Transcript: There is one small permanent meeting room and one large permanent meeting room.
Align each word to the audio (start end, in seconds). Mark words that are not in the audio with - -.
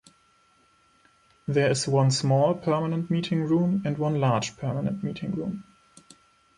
There 1.47 1.69
is 1.69 1.87
one 1.87 2.09
small 2.09 2.55
permanent 2.55 3.11
meeting 3.11 3.43
room 3.43 3.83
and 3.85 3.99
one 3.99 4.19
large 4.19 4.57
permanent 4.57 5.03
meeting 5.03 5.29
room. 5.33 5.63